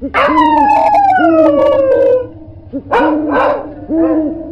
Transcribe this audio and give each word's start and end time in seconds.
Oh, 0.00 0.06
my 3.28 3.48
God. 3.88 4.47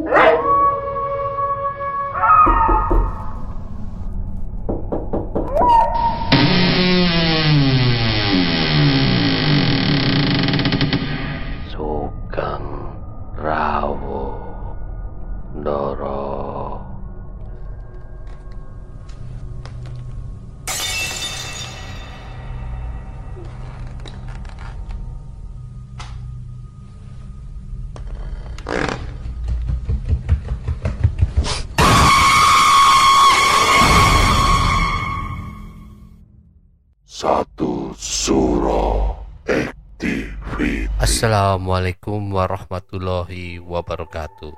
Assalamualaikum 41.17 42.29
warahmatullahi 42.29 43.57
wabarakatuh. 43.57 44.53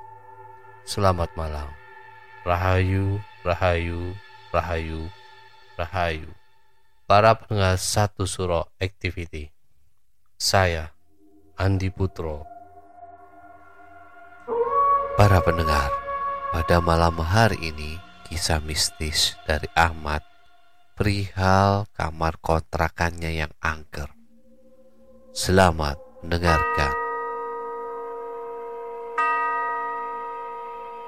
Selamat 0.84 1.32
malam. 1.32 1.64
Rahayu, 2.44 3.16
rahayu, 3.40 4.12
rahayu, 4.52 5.08
rahayu. 5.80 6.28
Para 7.08 7.32
pendengar 7.40 7.80
satu 7.80 8.28
suro 8.28 8.68
activity. 8.76 9.48
Saya 10.36 10.92
Andi 11.56 11.88
Putro. 11.88 12.44
Para 15.16 15.40
pendengar, 15.40 15.88
pada 16.52 16.76
malam 16.84 17.24
hari 17.24 17.56
ini 17.72 17.96
kisah 18.28 18.60
mistis 18.60 19.32
dari 19.48 19.64
Ahmad 19.72 20.20
perihal 20.92 21.88
kamar 21.96 22.36
kontrakannya 22.36 23.48
yang 23.48 23.52
angker. 23.64 24.12
Selamat 25.32 26.09
mendengarkan. 26.20 26.92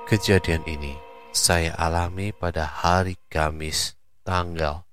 Kejadian 0.08 0.64
ini 0.68 0.96
saya 1.32 1.72
alami 1.80 2.32
pada 2.36 2.68
hari 2.68 3.16
Kamis 3.33 3.96
tanggal 4.24 4.84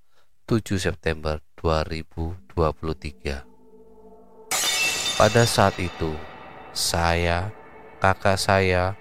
7 0.47 0.79
September 0.79 1.43
2023. 1.59 3.43
Pada 5.19 5.43
saat 5.43 5.75
itu, 5.75 6.15
saya, 6.71 7.51
kakak 7.99 8.39
saya, 8.39 8.95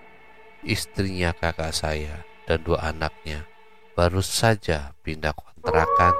istrinya 0.66 1.30
kakak 1.30 1.70
saya, 1.70 2.26
dan 2.50 2.58
dua 2.66 2.90
anaknya 2.90 3.46
baru 3.98 4.22
saja 4.22 4.94
pindah 5.02 5.34
kontrakan 5.34 6.14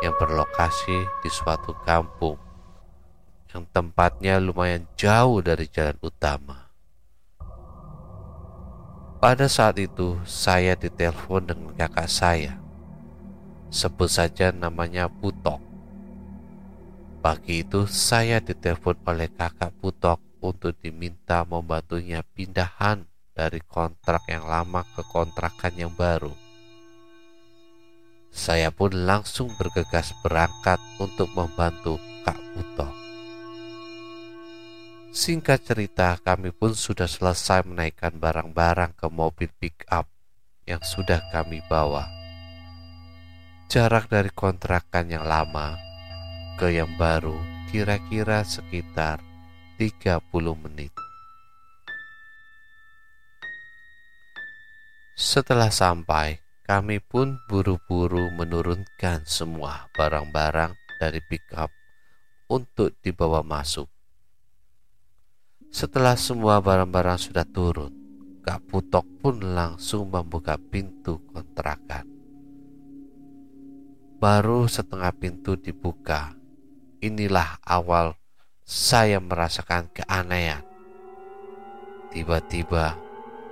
yang 0.00 0.16
berlokasi 0.16 1.04
di 1.20 1.28
suatu 1.28 1.76
kampung 1.84 2.47
yang 3.52 3.64
tempatnya 3.72 4.36
lumayan 4.36 4.84
jauh 4.94 5.40
dari 5.40 5.68
jalan 5.68 5.96
utama. 6.04 6.68
Pada 9.18 9.50
saat 9.50 9.82
itu, 9.82 10.14
saya 10.22 10.78
ditelepon 10.78 11.42
dengan 11.50 11.70
kakak 11.74 12.06
saya. 12.06 12.54
Sebut 13.66 14.06
saja 14.06 14.54
namanya 14.54 15.10
Putok. 15.10 15.58
Pagi 17.18 17.66
itu, 17.66 17.90
saya 17.90 18.38
ditelepon 18.38 18.94
oleh 19.02 19.26
kakak 19.26 19.74
Putok 19.82 20.22
untuk 20.38 20.78
diminta 20.78 21.42
membantunya 21.42 22.22
pindahan 22.22 23.02
dari 23.34 23.58
kontrak 23.66 24.22
yang 24.30 24.46
lama 24.46 24.86
ke 24.94 25.02
kontrakan 25.10 25.74
yang 25.74 25.90
baru. 25.98 26.30
Saya 28.30 28.70
pun 28.70 28.94
langsung 28.94 29.50
bergegas 29.58 30.14
berangkat 30.22 30.78
untuk 31.02 31.26
membantu 31.34 31.98
Kak 32.22 32.38
Putok. 32.54 33.07
Singkat 35.08 35.64
cerita, 35.64 36.20
kami 36.20 36.52
pun 36.52 36.76
sudah 36.76 37.08
selesai 37.08 37.64
menaikkan 37.64 38.12
barang-barang 38.20 38.92
ke 38.92 39.08
mobil 39.08 39.48
pick 39.56 39.88
up 39.88 40.04
yang 40.68 40.84
sudah 40.84 41.24
kami 41.32 41.64
bawa. 41.64 42.04
Jarak 43.72 44.12
dari 44.12 44.28
kontrakan 44.28 45.08
yang 45.08 45.24
lama 45.24 45.80
ke 46.60 46.76
yang 46.76 46.92
baru 47.00 47.40
kira-kira 47.72 48.44
sekitar 48.44 49.24
30 49.80 50.28
menit. 50.60 50.92
Setelah 55.16 55.72
sampai, 55.72 56.36
kami 56.68 57.00
pun 57.00 57.40
buru-buru 57.48 58.28
menurunkan 58.36 59.24
semua 59.24 59.88
barang-barang 59.96 60.76
dari 61.00 61.24
pick 61.24 61.48
up 61.56 61.72
untuk 62.52 62.92
dibawa 63.00 63.40
masuk. 63.40 63.97
Setelah 65.68 66.16
semua 66.16 66.64
barang-barang 66.64 67.28
sudah 67.28 67.44
turun, 67.44 67.92
Kak 68.40 68.64
Putok 68.72 69.04
pun 69.20 69.36
langsung 69.52 70.08
membuka 70.08 70.56
pintu 70.56 71.20
kontrakan. 71.28 72.08
Baru 74.16 74.64
setengah 74.64 75.12
pintu 75.14 75.60
dibuka, 75.60 76.32
inilah 77.04 77.60
awal 77.62 78.16
saya 78.64 79.20
merasakan 79.20 79.92
keanehan. 79.92 80.64
Tiba-tiba 82.16 82.96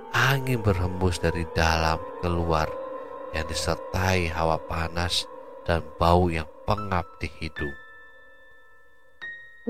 angin 0.09 0.65
berhembus 0.65 1.21
dari 1.21 1.45
dalam 1.53 2.01
keluar 2.25 2.65
yang 3.37 3.45
disertai 3.45 4.33
hawa 4.33 4.57
panas 4.65 5.29
dan 5.69 5.85
bau 6.01 6.33
yang 6.33 6.49
pengap 6.65 7.05
di 7.21 7.29
hidung. 7.37 7.86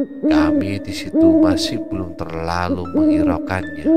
Kami 0.05 0.77
di 0.77 0.93
situ 0.93 1.41
masih 1.41 1.81
belum 1.89 2.13
terlalu 2.13 2.85
menghiraukannya. 2.93 3.89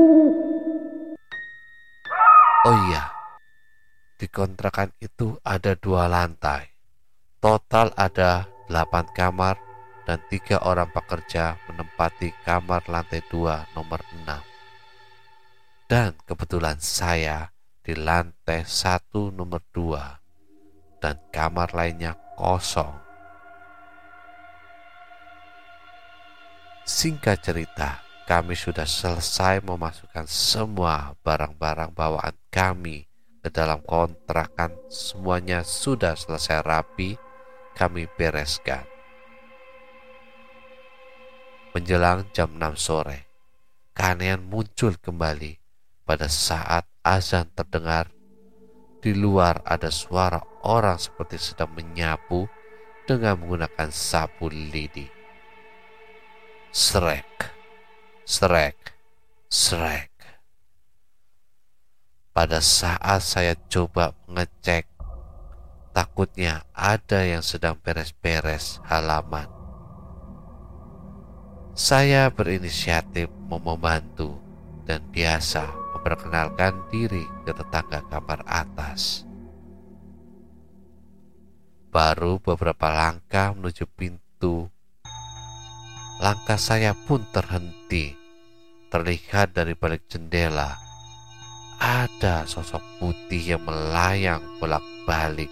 Oh 2.65 2.77
iya, 2.89 3.05
di 4.17 4.25
kontrakan 4.25 4.89
itu 4.97 5.37
ada 5.45 5.77
dua 5.77 6.09
lantai. 6.09 6.73
Total 7.37 7.93
ada 7.93 8.49
delapan 8.65 9.05
kamar 9.13 9.61
dan 10.09 10.17
tiga 10.25 10.57
orang 10.65 10.89
pekerja 10.89 11.61
menempati 11.69 12.33
kamar 12.49 12.81
lantai 12.89 13.21
dua 13.29 13.69
nomor 13.77 14.01
enam. 14.17 14.41
Dan 15.85 16.17
kebetulan 16.25 16.81
saya 16.81 17.53
di 17.85 17.93
lantai 17.93 18.65
satu 18.65 19.29
nomor 19.29 19.61
dua 19.69 20.17
dan 20.97 21.21
kamar 21.29 21.77
lainnya 21.77 22.17
kosong. 22.33 23.10
Singkat 26.81 27.45
cerita, 27.45 28.01
kami 28.25 28.57
sudah 28.57 28.89
selesai 28.89 29.61
memasukkan 29.61 30.25
semua 30.25 31.13
barang-barang 31.21 31.93
bawaan 31.93 32.33
kami 32.49 33.05
ke 33.37 33.53
dalam 33.53 33.85
kontrakan. 33.85 34.73
Semuanya 34.89 35.61
sudah 35.61 36.17
selesai 36.17 36.65
rapi, 36.65 37.21
kami 37.77 38.09
bereskan. 38.17 38.81
Menjelang 41.77 42.25
jam 42.33 42.49
6 42.57 42.73
sore, 42.81 43.29
keanehan 43.93 44.41
muncul 44.41 44.97
kembali 44.97 45.61
pada 46.01 46.25
saat 46.25 46.89
azan 47.05 47.45
terdengar. 47.53 48.09
Di 49.01 49.13
luar 49.13 49.61
ada 49.69 49.93
suara 49.93 50.41
orang 50.65 50.97
seperti 50.97 51.37
sedang 51.37 51.77
menyapu 51.77 52.49
dengan 53.05 53.37
menggunakan 53.37 53.93
sapu 53.93 54.49
lidi. 54.49 55.20
Srek, 56.71 57.51
srek, 58.23 58.95
srek. 59.51 60.15
Pada 62.31 62.63
saat 62.63 63.19
saya 63.27 63.59
coba 63.67 64.15
mengecek, 64.23 64.87
takutnya 65.91 66.63
ada 66.71 67.27
yang 67.27 67.43
sedang 67.43 67.75
beres-beres 67.75 68.79
halaman. 68.87 69.51
Saya 71.75 72.31
berinisiatif 72.31 73.27
mau 73.51 73.59
membantu 73.59 74.39
dan 74.87 75.03
biasa 75.11 75.67
memperkenalkan 75.99 76.87
diri 76.87 77.27
ke 77.43 77.51
tetangga 77.51 77.99
kamar 78.07 78.47
atas. 78.47 79.27
Baru 81.91 82.39
beberapa 82.39 82.87
langkah 82.87 83.51
menuju 83.51 83.83
pintu 83.91 84.71
Langkah 86.21 86.61
saya 86.61 86.93
pun 86.93 87.25
terhenti. 87.33 88.13
Terlihat 88.93 89.57
dari 89.57 89.73
balik 89.73 90.05
jendela 90.05 90.77
ada 91.81 92.45
sosok 92.45 92.83
putih 93.01 93.57
yang 93.57 93.63
melayang 93.65 94.43
bolak-balik 94.61 95.49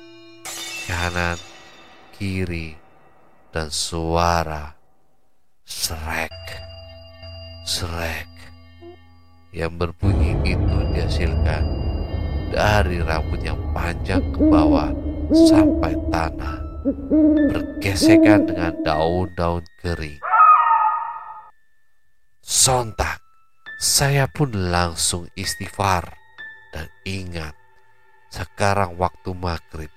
kanan, 0.86 1.40
kiri, 2.14 2.78
dan 3.50 3.74
suara 3.74 4.78
Srek, 5.70 6.34
srek. 7.62 8.26
Yang 9.54 9.74
berbunyi 9.78 10.34
itu 10.42 10.78
dihasilkan 10.98 11.62
dari 12.50 12.98
rambut 13.06 13.38
yang 13.46 13.62
panjang 13.70 14.18
ke 14.34 14.50
bawah 14.50 14.90
sampai 15.30 15.94
tanah, 16.10 16.58
bergesekan 17.54 18.50
dengan 18.50 18.74
daun-daun 18.82 19.62
kering. 19.78 20.29
Sontak, 22.50 23.22
saya 23.78 24.26
pun 24.26 24.50
langsung 24.74 25.30
istighfar 25.38 26.18
dan 26.74 26.90
ingat 27.06 27.54
sekarang 28.34 28.98
waktu 28.98 29.38
maghrib. 29.38 29.94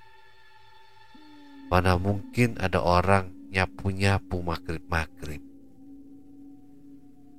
Mana 1.73 1.97
mungkin 1.97 2.53
ada 2.61 2.77
orang 2.77 3.33
nyapu-nyapu 3.49 4.45
maghrib-maghrib. 4.45 5.41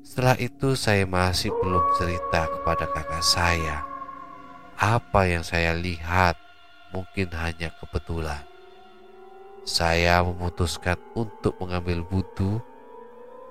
Setelah 0.03 0.35
itu 0.43 0.75
saya 0.75 1.07
masih 1.07 1.55
belum 1.63 1.95
cerita 1.95 2.51
kepada 2.51 2.91
kakak 2.91 3.23
saya. 3.23 3.87
Apa 4.75 5.31
yang 5.31 5.47
saya 5.47 5.79
lihat 5.79 6.35
mungkin 6.91 7.31
hanya 7.39 7.71
kebetulan. 7.79 8.43
Saya 9.63 10.27
memutuskan 10.27 10.99
untuk 11.15 11.55
mengambil 11.63 12.03
wudhu 12.03 12.59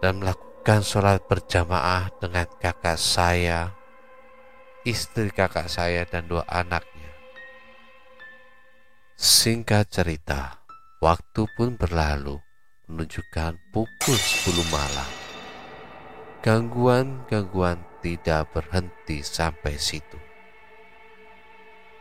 dan 0.03 0.19
melakukan 0.19 0.52
melakukan 0.63 0.87
sholat 0.87 1.19
berjamaah 1.27 2.07
dengan 2.23 2.47
kakak 2.55 2.95
saya, 2.95 3.75
istri 4.87 5.27
kakak 5.27 5.67
saya, 5.67 6.07
dan 6.07 6.23
dua 6.31 6.47
anaknya. 6.47 7.11
Singkat 9.19 9.91
cerita, 9.91 10.63
waktu 11.03 11.51
pun 11.59 11.75
berlalu 11.75 12.39
menunjukkan 12.87 13.59
pukul 13.75 14.15
10 14.15 14.63
malam. 14.71 15.11
Gangguan-gangguan 16.39 17.83
tidak 17.99 18.55
berhenti 18.55 19.19
sampai 19.19 19.75
situ. 19.75 20.15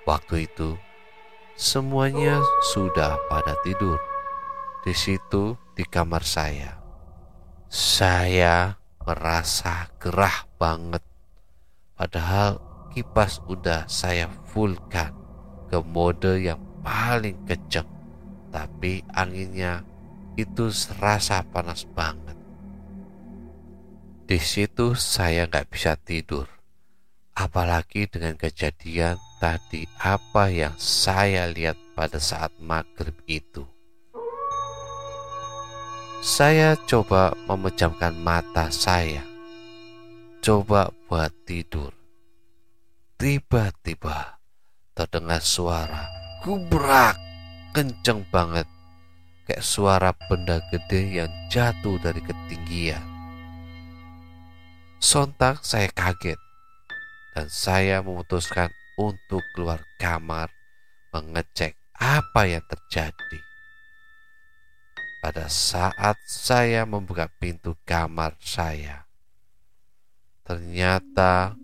Waktu 0.07 0.47
itu, 0.47 0.79
semuanya 1.59 2.39
sudah 2.71 3.19
pada 3.27 3.59
tidur. 3.67 3.99
Di 4.87 4.95
situ, 4.95 5.59
di 5.75 5.83
kamar 5.83 6.23
saya 6.23 6.82
saya 7.73 8.77
merasa 9.01 9.89
gerah 9.97 10.45
banget. 10.61 11.01
Padahal 11.97 12.61
kipas 12.93 13.41
udah 13.49 13.89
saya 13.89 14.29
fullkan 14.53 15.17
ke 15.73 15.81
mode 15.81 16.37
yang 16.37 16.61
paling 16.85 17.41
kenceng. 17.49 17.89
Tapi 18.53 19.01
anginnya 19.17 19.81
itu 20.37 20.69
serasa 20.69 21.41
panas 21.49 21.89
banget. 21.89 22.37
Di 24.29 24.37
situ 24.37 24.93
saya 24.93 25.49
nggak 25.49 25.73
bisa 25.73 25.97
tidur. 25.97 26.45
Apalagi 27.33 28.05
dengan 28.05 28.37
kejadian 28.37 29.17
tadi 29.41 29.89
apa 29.97 30.53
yang 30.53 30.77
saya 30.77 31.49
lihat 31.49 31.81
pada 31.97 32.21
saat 32.21 32.53
maghrib 32.61 33.17
itu. 33.25 33.65
Saya 36.23 36.79
coba 36.87 37.35
memejamkan 37.51 38.15
mata 38.15 38.71
saya, 38.71 39.27
coba 40.39 40.95
buat 41.11 41.35
tidur. 41.43 41.91
Tiba-tiba 43.19 44.39
terdengar 44.95 45.43
suara 45.43 46.07
gubrak 46.47 47.19
kenceng 47.75 48.23
banget 48.31 48.71
kayak 49.51 49.67
suara 49.67 50.15
benda 50.31 50.63
gede 50.71 51.27
yang 51.27 51.33
jatuh 51.51 51.99
dari 51.99 52.23
ketinggian. 52.23 53.03
Sontak 55.03 55.67
saya 55.67 55.91
kaget 55.91 56.39
dan 57.35 57.51
saya 57.51 57.99
memutuskan 57.99 58.71
untuk 58.95 59.43
keluar 59.59 59.83
kamar 59.99 60.55
mengecek 61.11 61.75
apa 61.99 62.47
yang 62.47 62.63
terjadi. 62.71 63.52
Pada 65.23 65.47
saat 65.47 66.19
saya 66.27 66.83
membuka 66.83 67.31
pintu 67.39 67.79
kamar 67.87 68.35
saya, 68.43 69.07
ternyata 70.43 71.55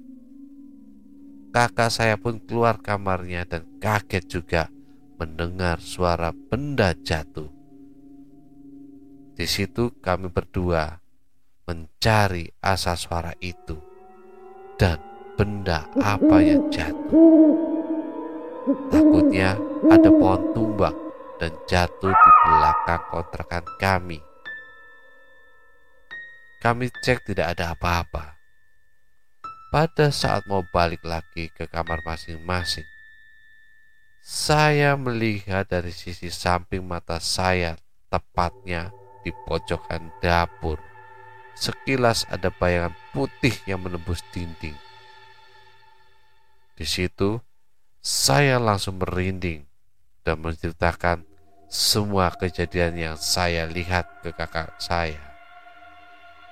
kakak 1.51 1.91
saya 1.91 2.15
pun 2.15 2.39
keluar 2.39 2.79
kamarnya 2.79 3.43
dan 3.51 3.67
kaget 3.83 4.31
juga 4.31 4.71
mendengar 5.19 5.83
suara 5.83 6.31
benda 6.31 6.95
jatuh. 7.03 7.51
Di 9.35 9.47
situ 9.51 9.91
kami 9.99 10.31
berdua 10.31 11.03
mencari 11.67 12.47
asal 12.63 12.95
suara 12.95 13.35
itu 13.43 13.75
dan 14.79 15.03
benda 15.35 15.91
apa 15.99 16.47
yang 16.47 16.71
jatuh. 16.71 17.59
Takutnya 18.87 19.59
ada 19.91 20.15
pohon 20.15 20.43
tumbang 20.55 21.08
dan 21.39 21.55
jatuh 21.71 22.11
di 22.11 22.31
belakang 22.43 23.03
kontrakan 23.15 23.65
kami. 23.79 24.19
Kami 26.59 26.91
cek 26.91 27.31
tidak 27.31 27.55
ada 27.55 27.79
apa-apa. 27.79 28.35
Pada 29.71 30.11
saat 30.11 30.43
mau 30.51 30.67
balik 30.75 31.07
lagi 31.07 31.47
ke 31.55 31.71
kamar 31.71 32.03
masing-masing, 32.03 32.89
saya 34.25 34.99
melihat 34.99 35.69
dari 35.71 35.95
sisi 35.95 36.33
samping 36.33 36.83
mata 36.83 37.23
saya, 37.23 37.79
tepatnya 38.11 38.91
di 39.23 39.31
pojokan 39.47 40.11
dapur. 40.19 40.81
Sekilas 41.53 42.25
ada 42.33 42.49
bayangan 42.49 42.97
putih 43.13 43.53
yang 43.69 43.85
menembus 43.85 44.25
dinding. 44.33 44.75
Di 46.75 46.87
situ, 46.89 47.43
saya 48.01 48.57
langsung 48.57 48.97
merinding 49.03 49.69
dan 50.25 50.41
menceritakan 50.41 51.28
semua 51.69 52.33
kejadian 52.33 52.97
yang 52.97 53.17
saya 53.21 53.69
lihat 53.69 54.09
ke 54.25 54.33
kakak 54.33 54.73
saya. 54.81 55.21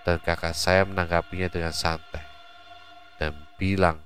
Dan 0.04 0.20
kakak 0.20 0.52
saya 0.52 0.84
menanggapinya 0.84 1.48
dengan 1.48 1.72
santai 1.72 2.22
dan 3.16 3.32
bilang, 3.56 4.04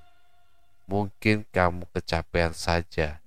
mungkin 0.87 1.45
kamu 1.51 1.85
kecapean 1.91 2.55
saja, 2.55 3.19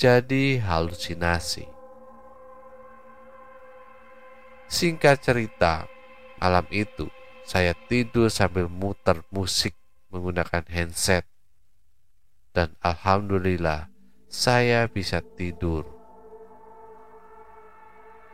jadi 0.00 0.58
halusinasi. 0.64 1.68
Singkat 4.68 5.20
cerita, 5.20 5.84
malam 6.40 6.64
itu 6.72 7.12
saya 7.44 7.76
tidur 7.88 8.32
sambil 8.32 8.72
muter 8.72 9.20
musik 9.28 9.76
menggunakan 10.08 10.64
handset. 10.68 11.28
Dan 12.56 12.72
alhamdulillah 12.80 13.92
saya 14.28 14.88
bisa 14.88 15.20
tidur 15.36 15.97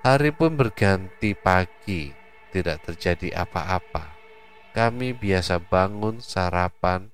Hari 0.05 0.37
pun 0.37 0.53
berganti 0.53 1.33
pagi, 1.33 2.13
tidak 2.53 2.85
terjadi 2.85 3.41
apa-apa. 3.41 4.13
Kami 4.77 5.17
biasa 5.17 5.57
bangun, 5.65 6.21
sarapan, 6.21 7.09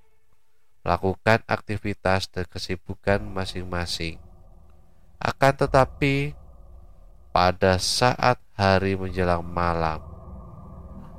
melakukan 0.83 1.39
aktivitas 1.47 2.27
dan 2.35 2.51
kesibukan 2.51 3.23
masing-masing. 3.23 4.19
Akan 5.23 5.55
tetapi, 5.55 6.35
pada 7.31 7.79
saat 7.79 8.43
hari 8.59 8.99
menjelang 8.99 9.47
malam, 9.47 10.03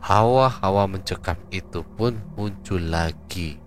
hawa-hawa 0.04 0.92
mencekam 0.92 1.40
itu 1.56 1.88
pun 1.96 2.20
muncul 2.36 2.84
lagi. 2.84 3.64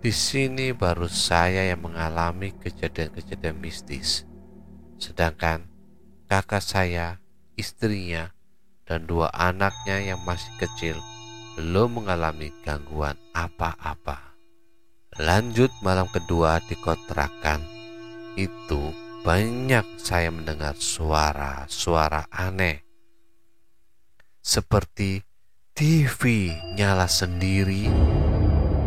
Di 0.00 0.08
sini 0.08 0.72
baru 0.72 1.04
saya 1.04 1.68
yang 1.68 1.84
mengalami 1.84 2.56
kejadian-kejadian 2.56 3.60
mistis. 3.60 4.24
Sedangkan 4.96 5.77
kakak 6.28 6.60
saya, 6.60 7.16
istrinya, 7.56 8.36
dan 8.84 9.08
dua 9.08 9.32
anaknya 9.32 10.12
yang 10.12 10.20
masih 10.28 10.52
kecil 10.60 11.00
belum 11.56 12.04
mengalami 12.04 12.52
gangguan 12.62 13.16
apa-apa. 13.32 14.36
Lanjut 15.18 15.72
malam 15.80 16.06
kedua 16.12 16.60
di 16.68 16.76
kontrakan, 16.78 17.64
itu 18.36 18.92
banyak 19.24 19.82
saya 19.98 20.28
mendengar 20.28 20.76
suara-suara 20.76 22.28
aneh. 22.28 22.84
Seperti 24.44 25.24
TV 25.72 26.52
nyala 26.76 27.08
sendiri, 27.08 27.88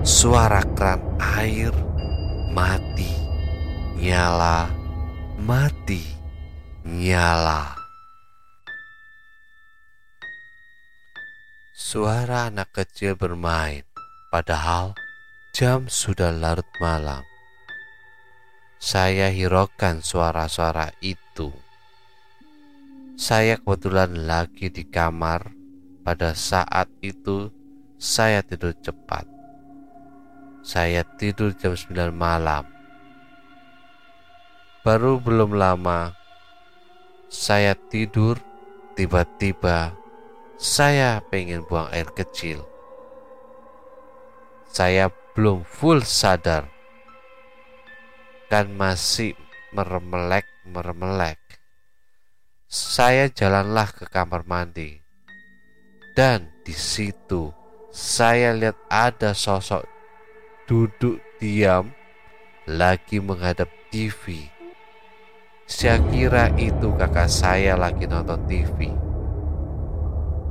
suara 0.06 0.62
keran 0.78 1.02
air 1.20 1.74
mati, 2.54 3.12
nyala, 4.00 4.72
mati 5.42 6.21
nyala. 6.82 7.78
Suara 11.78 12.50
anak 12.50 12.74
kecil 12.74 13.14
bermain, 13.14 13.86
padahal 14.34 14.98
jam 15.54 15.86
sudah 15.86 16.34
larut 16.34 16.66
malam. 16.82 17.22
Saya 18.82 19.30
hiraukan 19.30 20.02
suara-suara 20.02 20.90
itu. 21.06 21.54
Saya 23.14 23.62
kebetulan 23.62 24.26
lagi 24.26 24.74
di 24.74 24.82
kamar 24.82 25.54
pada 26.02 26.34
saat 26.34 26.90
itu 27.06 27.54
saya 28.02 28.42
tidur 28.42 28.74
cepat. 28.82 29.30
Saya 30.66 31.06
tidur 31.06 31.54
jam 31.54 31.78
9 31.78 32.10
malam. 32.10 32.66
Baru 34.82 35.22
belum 35.22 35.54
lama 35.54 36.21
saya 37.32 37.80
tidur, 37.88 38.36
tiba-tiba 39.00 39.96
saya 40.60 41.24
pengen 41.32 41.64
buang 41.64 41.88
air 41.96 42.12
kecil. 42.12 42.68
Saya 44.68 45.08
belum 45.32 45.64
full 45.64 46.04
sadar. 46.04 46.68
Kan 48.52 48.76
masih 48.76 49.40
meremelek-meremelek. 49.72 51.40
Saya 52.68 53.32
jalanlah 53.32 53.96
ke 53.96 54.12
kamar 54.12 54.44
mandi. 54.44 55.00
Dan 56.12 56.52
di 56.68 56.76
situ 56.76 57.56
saya 57.96 58.52
lihat 58.52 58.76
ada 58.92 59.32
sosok 59.32 59.88
duduk 60.68 61.24
diam 61.40 61.96
lagi 62.68 63.24
menghadap 63.24 63.72
TV. 63.88 64.52
Saya 65.72 66.04
kira 66.12 66.52
itu 66.60 66.92
kakak 67.00 67.32
saya 67.32 67.80
lagi 67.80 68.04
nonton 68.04 68.44
TV. 68.44 68.92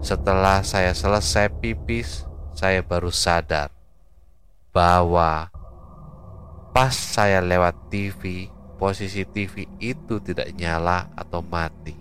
Setelah 0.01 0.65
saya 0.65 0.97
selesai 0.97 1.53
pipis, 1.61 2.25
saya 2.57 2.81
baru 2.81 3.13
sadar 3.13 3.69
bahwa 4.73 5.53
pas 6.73 6.97
saya 6.97 7.45
lewat 7.45 7.93
TV, 7.93 8.49
posisi 8.81 9.29
TV 9.29 9.69
itu 9.77 10.17
tidak 10.25 10.57
nyala 10.57 11.13
atau 11.13 11.45
mati. 11.45 11.93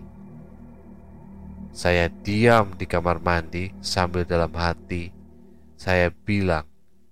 Saya 1.75 2.07
diam 2.07 2.71
di 2.79 2.87
kamar 2.87 3.19
mandi 3.19 3.75
sambil 3.83 4.23
dalam 4.23 4.55
hati 4.55 5.11
saya 5.75 6.07
bilang, 6.07 6.67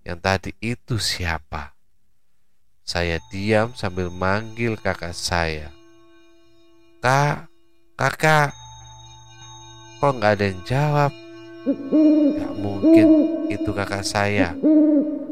yang 0.08 0.24
tadi 0.24 0.56
itu 0.64 0.96
siapa? 1.00 1.76
Saya 2.88 3.20
diam 3.28 3.76
sambil 3.76 4.08
manggil 4.08 4.80
kakak 4.80 5.12
saya. 5.12 5.77
Kak, 6.98 7.46
kakak, 7.94 8.58
kok 10.02 10.14
nggak 10.18 10.34
ada 10.34 10.46
yang 10.50 10.62
jawab? 10.66 11.12
Gak 12.34 12.54
mungkin 12.58 13.08
itu 13.54 13.70
kakak 13.70 14.02
saya. 14.02 14.58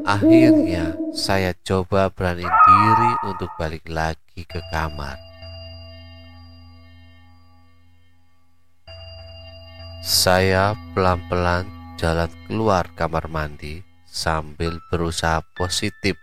Akhirnya 0.05 0.93
saya 1.17 1.57
coba 1.65 2.13
berani 2.13 2.45
diri 2.45 3.11
untuk 3.25 3.49
balik 3.57 3.81
lagi 3.89 4.45
ke 4.45 4.61
kamar. 4.69 5.17
Saya 10.05 10.77
pelan-pelan 10.93 11.65
jalan 11.97 12.29
keluar 12.45 12.85
kamar 12.93 13.25
mandi 13.25 13.81
sambil 14.05 14.77
berusaha 14.93 15.41
positif. 15.57 16.13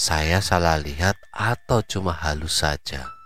Saya 0.00 0.40
salah 0.40 0.80
lihat 0.80 1.20
atau 1.36 1.84
cuma 1.84 2.16
halus 2.16 2.64
saja. 2.64 3.23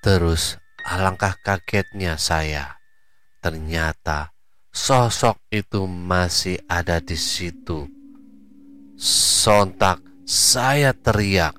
Terus 0.00 0.56
alangkah 0.80 1.36
kagetnya 1.44 2.16
saya. 2.16 2.80
Ternyata 3.44 4.32
sosok 4.72 5.36
itu 5.52 5.84
masih 5.84 6.56
ada 6.64 7.04
di 7.04 7.20
situ. 7.20 7.84
Sontak 8.96 10.00
saya 10.24 10.96
teriak, 10.96 11.52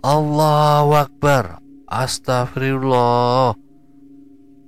Allahu 0.00 0.96
Akbar, 0.96 1.60
Astagfirullah. 1.84 3.60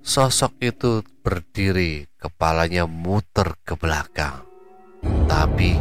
Sosok 0.05 0.61
itu 0.61 1.01
berdiri, 1.25 2.05
kepalanya 2.21 2.85
muter 2.85 3.57
ke 3.65 3.73
belakang. 3.73 4.45
Tapi 5.25 5.81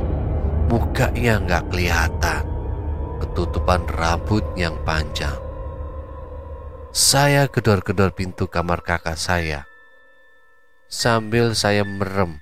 mukanya 0.71 1.43
nggak 1.43 1.63
kelihatan, 1.67 2.43
ketutupan 3.19 3.83
rambut 3.91 4.47
yang 4.55 4.79
panjang. 4.87 5.42
Saya 6.93 7.49
gedor-gedor 7.49 8.13
pintu 8.13 8.45
kamar 8.45 8.85
kakak 8.85 9.17
saya. 9.17 9.65
Sambil 10.85 11.57
saya 11.57 11.81
merem, 11.81 12.37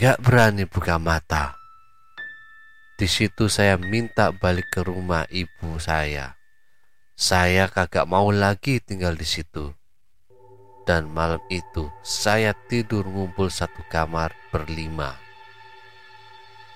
gak 0.00 0.24
berani 0.24 0.64
buka 0.64 0.96
mata. 0.96 1.60
Di 2.96 3.04
situ 3.04 3.52
saya 3.52 3.76
minta 3.76 4.32
balik 4.32 4.72
ke 4.72 4.80
rumah 4.80 5.28
ibu 5.28 5.76
saya. 5.76 6.40
Saya 7.12 7.68
kagak 7.68 8.08
mau 8.08 8.32
lagi 8.32 8.80
tinggal 8.80 9.20
di 9.20 9.28
situ 9.28 9.76
dan 10.90 11.06
malam 11.06 11.38
itu 11.46 11.86
saya 12.02 12.50
tidur 12.66 13.06
ngumpul 13.06 13.46
satu 13.46 13.84
kamar 13.86 14.34
berlima. 14.50 15.14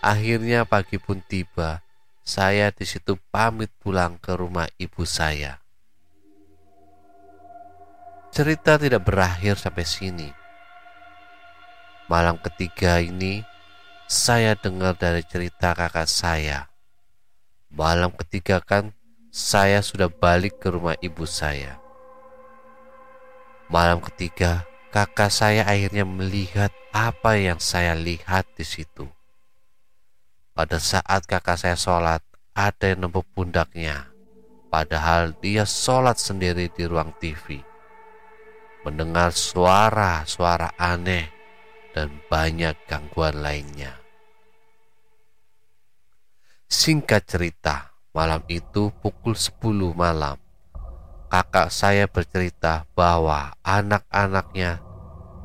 Akhirnya 0.05 0.69
pagi 0.69 1.01
pun 1.01 1.25
tiba, 1.25 1.81
saya 2.23 2.69
di 2.71 2.85
situ 2.85 3.17
pamit 3.33 3.73
pulang 3.81 4.21
ke 4.21 4.37
rumah 4.37 4.69
ibu 4.77 5.03
saya. 5.09 5.64
Cerita 8.35 8.75
tidak 8.75 9.07
berakhir 9.07 9.55
sampai 9.55 9.87
sini. 9.87 10.27
Malam 12.11 12.35
ketiga 12.43 12.99
ini, 12.99 13.47
saya 14.11 14.59
dengar 14.59 14.99
dari 14.99 15.23
cerita 15.23 15.71
kakak 15.71 16.11
saya. 16.11 16.67
Malam 17.71 18.11
ketiga 18.11 18.59
kan, 18.59 18.91
saya 19.31 19.87
sudah 19.87 20.11
balik 20.11 20.59
ke 20.59 20.67
rumah 20.67 20.99
ibu 20.99 21.23
saya. 21.31 21.79
Malam 23.71 24.03
ketiga, 24.03 24.67
kakak 24.91 25.31
saya 25.31 25.63
akhirnya 25.71 26.03
melihat 26.03 26.75
apa 26.91 27.39
yang 27.39 27.63
saya 27.63 27.95
lihat 27.95 28.51
di 28.59 28.67
situ. 28.67 29.07
Pada 30.59 30.83
saat 30.83 31.23
kakak 31.31 31.55
saya 31.55 31.79
sholat, 31.79 32.19
ada 32.51 32.83
yang 32.83 33.07
nempuk 33.07 33.31
pundaknya, 33.31 34.11
padahal 34.75 35.39
dia 35.39 35.63
sholat 35.63 36.19
sendiri 36.19 36.67
di 36.75 36.83
ruang 36.83 37.15
TV. 37.23 37.74
Mendengar 38.85 39.33
suara-suara 39.33 40.77
aneh 40.77 41.33
dan 41.97 42.21
banyak 42.29 42.77
gangguan 42.85 43.41
lainnya. 43.41 43.97
Singkat 46.69 47.23
cerita, 47.25 47.97
malam 48.13 48.45
itu 48.45 48.93
pukul 49.01 49.33
10 49.33 49.97
malam, 49.97 50.37
kakak 51.33 51.73
saya 51.73 52.05
bercerita 52.05 52.85
bahwa 52.93 53.57
anak-anaknya 53.65 54.85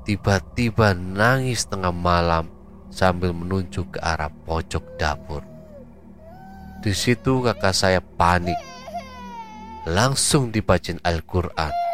tiba-tiba 0.03 0.91
nangis 0.97 1.63
tengah 1.63 1.95
malam 1.95 2.51
sambil 2.91 3.31
menunjuk 3.31 3.95
ke 3.95 3.99
arah 4.03 4.33
pojok 4.43 4.83
dapur. 4.99 5.45
Di 6.83 6.91
situ 6.91 7.39
kakak 7.39 7.75
saya 7.75 8.01
panik. 8.03 8.57
Langsung 9.87 10.51
dibacin 10.51 10.99
Al-Quran. 11.07 11.88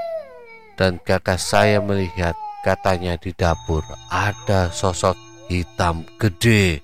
Dan 0.75 0.99
kakak 0.99 1.39
saya 1.39 1.79
melihat 1.79 2.35
katanya 2.67 3.15
di 3.15 3.31
dapur 3.31 3.83
ada 4.11 4.67
sosok 4.71 5.15
hitam 5.47 6.03
gede, 6.19 6.83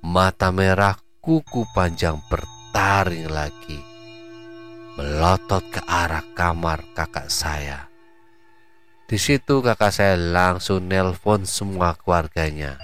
mata 0.00 0.48
merah, 0.48 0.96
kuku 1.20 1.68
panjang 1.76 2.16
bertaring 2.32 3.28
lagi 3.28 3.96
melotot 4.96 5.60
ke 5.68 5.80
arah 5.84 6.24
kamar 6.32 6.80
kakak 6.96 7.28
saya. 7.28 7.92
Di 9.06 9.20
situ 9.20 9.60
kakak 9.60 9.92
saya 9.92 10.16
langsung 10.16 10.88
nelpon 10.88 11.44
semua 11.44 11.94
keluarganya. 11.94 12.80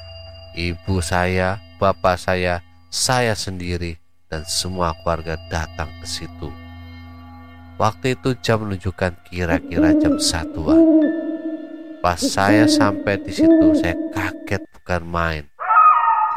Ibu 0.53 1.01
saya, 1.01 1.59
bapak 1.81 2.21
saya, 2.21 2.61
saya 2.93 3.33
sendiri, 3.33 3.97
dan 4.29 4.45
semua 4.45 4.93
keluarga 5.01 5.41
datang 5.49 5.89
ke 5.99 6.07
situ. 6.07 6.62
Waktu 7.83 8.15
itu 8.15 8.39
jam 8.39 8.63
menunjukkan 8.63 9.27
kira-kira 9.27 9.91
jam 9.99 10.15
satuan. 10.23 11.03
Pas 11.99 12.15
saya 12.15 12.71
sampai 12.71 13.19
di 13.19 13.35
situ, 13.35 13.75
saya 13.75 13.99
kaget 14.15 14.63
bukan 14.71 15.03
main. 15.03 15.45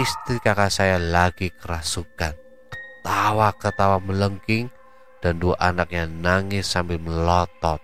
Istri 0.02 0.42
kakak 0.42 0.74
saya 0.74 0.98
lagi 0.98 1.54
kerasukan, 1.54 2.34
ketawa-ketawa 2.74 4.02
melengking 4.02 4.74
dan 5.22 5.38
dua 5.38 5.54
anaknya 5.62 6.10
nangis 6.10 6.66
sambil 6.66 6.98
melotot. 6.98 7.78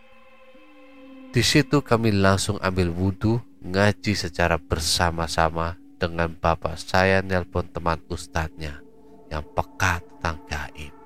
Di 1.29 1.45
situ 1.45 1.85
kami 1.85 2.17
langsung 2.17 2.57
ambil 2.65 2.89
wudhu, 2.89 3.45
ngaji 3.61 4.17
secara 4.17 4.57
bersama-sama 4.57 5.77
dengan 6.01 6.33
bapak 6.33 6.81
saya 6.81 7.21
nelpon 7.21 7.69
teman 7.69 8.01
ustadznya 8.09 8.81
yang 9.29 9.45
peka 9.53 10.01
tentang 10.01 10.41
gaib. 10.49 11.00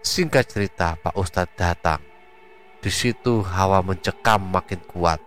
Singkat 0.00 0.44
cerita, 0.48 0.96
Pak 0.96 1.12
Ustadz 1.12 1.56
datang. 1.60 2.00
Di 2.80 2.88
situ 2.88 3.44
hawa 3.44 3.84
mencekam 3.84 4.40
makin 4.40 4.80
kuat, 4.88 5.20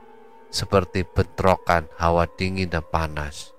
seperti 0.50 1.06
bentrokan 1.06 1.86
hawa 2.01 2.25
dingin 2.25 2.74
dan 2.74 2.82
panas. 2.82 3.53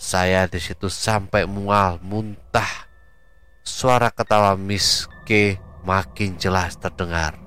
Saya 0.00 0.48
di 0.48 0.56
situ 0.56 0.88
sampai 0.88 1.44
mual, 1.44 2.00
muntah, 2.00 2.92
Suara 3.62 4.10
ketawa 4.10 4.58
Miss 4.58 5.06
K 5.22 5.54
makin 5.86 6.34
jelas 6.34 6.74
terdengar 6.74 7.38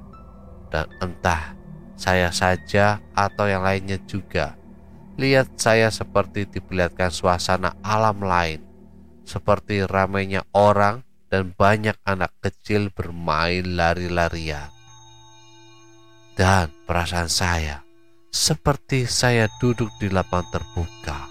dan 0.71 0.87
entah 1.03 1.59
saya 1.99 2.31
saja 2.31 3.03
atau 3.11 3.51
yang 3.51 3.67
lainnya 3.67 3.99
juga. 4.07 4.55
Lihat 5.19 5.59
saya 5.59 5.91
seperti 5.91 6.47
diperlihatkan 6.47 7.11
suasana 7.11 7.75
alam 7.83 8.23
lain, 8.23 8.63
seperti 9.27 9.83
ramainya 9.83 10.47
orang 10.55 11.03
dan 11.35 11.51
banyak 11.51 11.99
anak 12.07 12.31
kecil 12.39 12.87
bermain 12.95 13.75
lari-larian. 13.75 14.71
Dan 16.31 16.71
perasaan 16.87 17.27
saya 17.27 17.83
seperti 18.31 19.03
saya 19.03 19.51
duduk 19.59 19.91
di 19.99 20.07
lapangan 20.07 20.47
terbuka. 20.55 21.27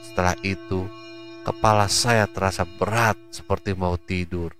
Setelah 0.00 0.32
itu, 0.40 0.88
kepala 1.44 1.92
saya 1.92 2.24
terasa 2.24 2.64
berat 2.64 3.20
seperti 3.28 3.76
mau 3.76 4.00
tidur 4.00 4.56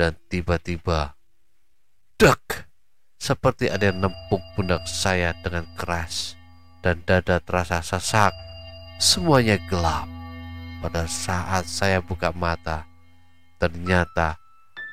dan 0.00 0.16
tiba-tiba 0.32 1.12
dek 2.16 2.72
seperti 3.20 3.68
ada 3.68 3.92
yang 3.92 4.08
nempuk 4.08 4.40
pundak 4.56 4.88
saya 4.88 5.36
dengan 5.44 5.68
keras 5.76 6.40
dan 6.80 7.04
dada 7.04 7.36
terasa 7.36 7.84
sesak. 7.84 8.32
Semuanya 8.96 9.60
gelap. 9.68 10.08
Pada 10.80 11.04
saat 11.04 11.68
saya 11.68 12.00
buka 12.00 12.32
mata, 12.32 12.91
ternyata 13.62 14.42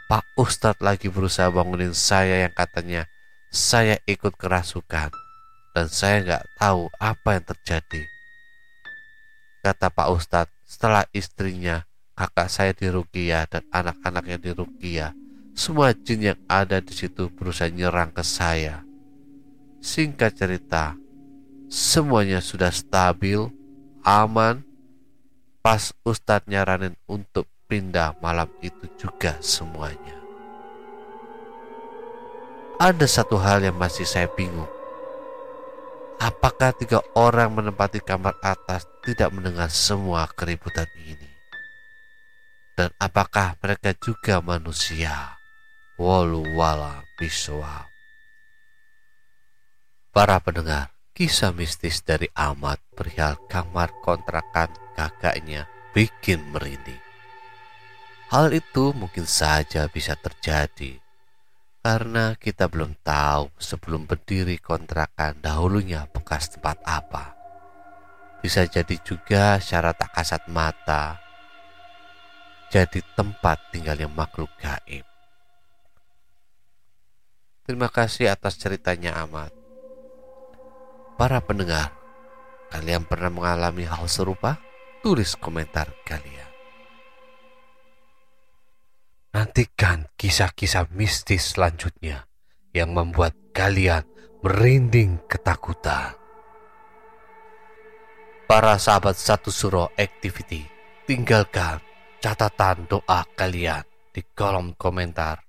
Pak 0.05 0.37
Ustadz 0.37 0.85
lagi 0.85 1.09
berusaha 1.09 1.49
bangunin 1.49 1.97
saya 1.97 2.45
yang 2.45 2.53
katanya 2.53 3.09
saya 3.49 3.97
ikut 4.05 4.37
kerasukan 4.37 5.09
dan 5.73 5.85
saya 5.89 6.21
nggak 6.21 6.43
tahu 6.53 6.85
apa 7.01 7.41
yang 7.41 7.45
terjadi. 7.49 8.05
Kata 9.65 9.89
Pak 9.89 10.07
Ustadz 10.13 10.53
setelah 10.69 11.01
istrinya, 11.17 11.81
kakak 12.13 12.49
saya 12.53 12.71
di 12.77 12.85
Rukia 12.93 13.49
dan 13.49 13.65
anak-anaknya 13.73 14.37
di 14.37 14.53
Rukia 14.53 15.17
semua 15.57 15.91
jin 15.91 16.31
yang 16.31 16.39
ada 16.47 16.79
di 16.79 16.93
situ 16.95 17.27
berusaha 17.33 17.67
nyerang 17.67 18.15
ke 18.15 18.23
saya. 18.23 18.85
Singkat 19.83 20.31
cerita, 20.37 20.95
semuanya 21.67 22.39
sudah 22.39 22.71
stabil, 22.71 23.49
aman. 24.05 24.63
Pas 25.59 25.91
Ustadz 26.07 26.47
nyaranin 26.47 26.95
untuk 27.11 27.43
pindah 27.69 28.17
malam 28.19 28.49
itu 28.65 28.89
juga 28.97 29.37
semuanya. 29.39 30.17
Ada 32.81 33.05
satu 33.05 33.37
hal 33.37 33.61
yang 33.61 33.77
masih 33.77 34.03
saya 34.03 34.25
bingung. 34.33 34.67
Apakah 36.19 36.73
tiga 36.75 36.99
orang 37.15 37.53
menempati 37.53 38.03
kamar 38.03 38.35
atas 38.43 38.89
tidak 39.05 39.31
mendengar 39.31 39.71
semua 39.71 40.27
keributan 40.33 40.89
ini? 40.99 41.29
Dan 42.75 42.91
apakah 42.99 43.55
mereka 43.61 43.95
juga 43.95 44.43
manusia? 44.43 45.39
walu 45.99 46.55
wala 46.55 47.03
biswa. 47.19 47.91
Para 50.15 50.39
pendengar, 50.39 50.95
kisah 51.11 51.51
mistis 51.51 51.99
dari 52.07 52.31
Ahmad 52.31 52.79
perihal 52.95 53.35
kamar 53.51 53.91
kontrakan 53.99 54.71
kakaknya 54.95 55.67
bikin 55.91 56.39
merinding. 56.55 57.08
Hal 58.29 58.53
itu 58.53 58.93
mungkin 58.93 59.25
saja 59.25 59.89
bisa 59.89 60.13
terjadi 60.13 61.01
karena 61.81 62.37
kita 62.37 62.69
belum 62.69 62.93
tahu 63.01 63.49
sebelum 63.57 64.05
berdiri 64.05 64.61
kontrakan 64.61 65.41
dahulunya 65.41 66.05
bekas 66.13 66.53
tempat 66.53 66.77
apa. 66.85 67.33
Bisa 68.45 68.69
jadi 68.69 69.01
juga 69.01 69.57
secara 69.57 69.97
tak 69.97 70.13
kasat 70.13 70.45
mata 70.45 71.17
jadi 72.69 73.01
tempat 73.17 73.73
tinggalnya 73.73 74.05
makhluk 74.05 74.53
gaib. 74.61 75.01
Terima 77.65 77.89
kasih 77.89 78.29
atas 78.29 78.61
ceritanya 78.61 79.17
Ahmad. 79.25 79.49
Para 81.17 81.41
pendengar, 81.41 81.93
kalian 82.69 83.09
pernah 83.09 83.33
mengalami 83.33 83.89
hal 83.89 84.05
serupa? 84.05 84.61
Tulis 85.01 85.33
komentar 85.33 85.89
kalian. 86.05 86.48
Nantikan 89.29 90.09
kisah-kisah 90.17 90.89
mistis 90.89 91.53
selanjutnya 91.53 92.25
yang 92.73 92.97
membuat 92.97 93.37
kalian 93.53 94.01
merinding 94.41 95.21
ketakutan. 95.29 96.17
Para 98.49 98.81
sahabat 98.81 99.13
satu 99.13 99.53
suro 99.53 99.93
activity, 100.01 100.65
tinggalkan 101.05 101.77
catatan 102.17 102.89
doa 102.89 103.21
kalian 103.37 103.85
di 104.09 104.25
kolom 104.33 104.73
komentar, 104.73 105.45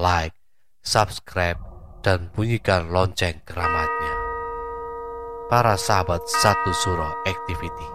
like, 0.00 0.32
subscribe, 0.80 1.60
dan 2.00 2.32
bunyikan 2.32 2.88
lonceng 2.88 3.44
keramatnya. 3.44 4.16
Para 5.52 5.76
sahabat 5.76 6.24
satu 6.24 6.72
suro 6.72 7.12
activity, 7.28 7.88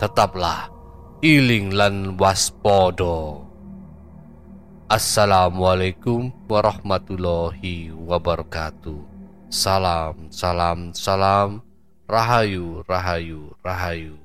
tetaplah 0.00 0.72
iling 1.20 1.76
lan 1.76 2.16
waspodo. 2.16 3.49
Assalamualaikum 4.90 6.34
warahmatullahi 6.50 7.94
wabarakatuh. 7.94 8.98
Salam, 9.46 10.26
salam, 10.34 10.90
salam. 10.90 11.62
Rahayu, 12.10 12.82
rahayu, 12.90 13.54
rahayu. 13.62 14.18